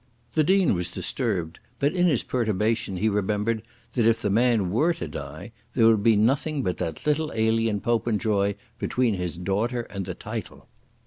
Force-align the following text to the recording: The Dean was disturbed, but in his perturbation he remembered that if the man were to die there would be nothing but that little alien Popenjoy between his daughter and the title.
The 0.33 0.43
Dean 0.43 0.73
was 0.73 0.89
disturbed, 0.89 1.59
but 1.77 1.93
in 1.93 2.07
his 2.07 2.23
perturbation 2.23 2.97
he 2.97 3.07
remembered 3.07 3.61
that 3.93 4.07
if 4.07 4.19
the 4.19 4.31
man 4.31 4.71
were 4.71 4.93
to 4.93 5.07
die 5.07 5.51
there 5.75 5.85
would 5.85 6.01
be 6.01 6.15
nothing 6.15 6.63
but 6.63 6.77
that 6.77 7.05
little 7.05 7.31
alien 7.35 7.79
Popenjoy 7.81 8.55
between 8.79 9.13
his 9.13 9.37
daughter 9.37 9.81
and 9.91 10.07
the 10.07 10.15
title. 10.15 10.65